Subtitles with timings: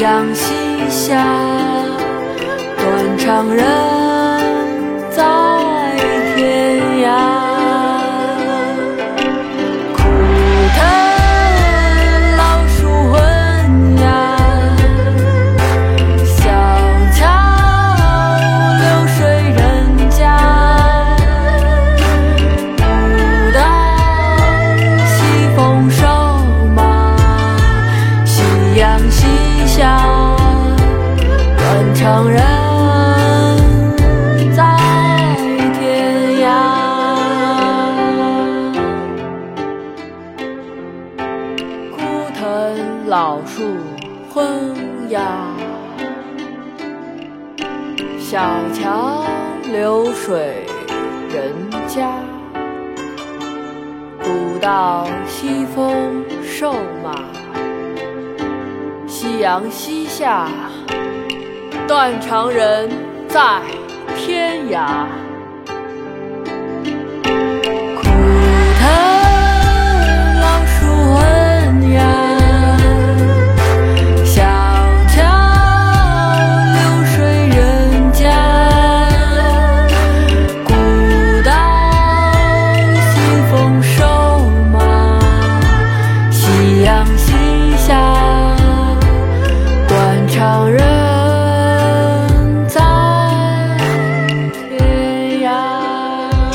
[0.00, 0.54] 夕阳西
[0.88, 1.14] 下，
[2.78, 3.99] 断肠人。
[32.10, 32.42] 断肠人
[34.56, 34.76] 在
[35.78, 35.78] 天
[36.40, 36.44] 涯。
[41.94, 41.96] 枯
[42.34, 43.62] 藤老树
[44.34, 44.74] 昏
[45.10, 45.20] 鸦，
[48.18, 48.40] 小
[48.74, 49.22] 桥
[49.70, 50.66] 流水
[51.32, 51.54] 人
[51.86, 52.10] 家。
[54.20, 57.14] 古道西风瘦马，
[59.06, 60.48] 夕阳西下，
[61.90, 62.88] 断肠人
[63.28, 63.60] 在
[64.16, 65.29] 天涯。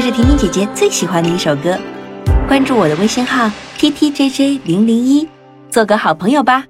[0.00, 1.78] 这是婷婷姐姐最喜欢的一首歌。
[2.48, 5.28] 关注我的微信号 t t j j 零零一，
[5.68, 6.64] 做个好朋友吧。